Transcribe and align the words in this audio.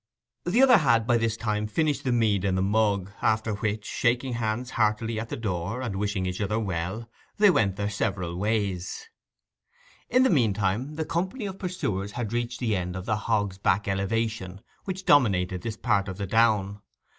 The 0.45 0.63
other 0.63 0.77
had 0.79 1.05
by 1.05 1.19
this 1.19 1.37
time 1.37 1.67
finished 1.67 2.03
the 2.03 2.11
mead 2.11 2.43
in 2.43 2.55
the 2.55 2.63
mug, 2.63 3.11
after 3.21 3.53
which, 3.53 3.85
shaking 3.85 4.33
hands 4.33 4.71
heartily 4.71 5.19
at 5.19 5.29
the 5.29 5.37
door, 5.37 5.79
and 5.83 5.95
wishing 5.95 6.25
each 6.25 6.41
other 6.41 6.59
well, 6.59 7.07
they 7.37 7.51
went 7.51 7.75
their 7.75 7.87
several 7.87 8.35
ways. 8.35 9.09
In 10.09 10.23
the 10.23 10.31
meantime 10.31 10.95
the 10.95 11.05
company 11.05 11.45
of 11.45 11.59
pursuers 11.59 12.13
had 12.13 12.33
reached 12.33 12.59
the 12.59 12.75
end 12.75 12.95
of 12.95 13.05
the 13.05 13.15
hog's 13.15 13.59
back 13.59 13.87
elevation 13.87 14.61
which 14.85 15.05
dominated 15.05 15.61
this 15.61 15.77
part 15.77 16.07
of 16.07 16.17
the 16.17 16.25
down. 16.25 16.81